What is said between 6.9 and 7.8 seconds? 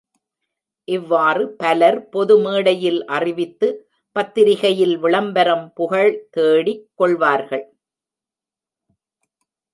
கொள்வார்கள்.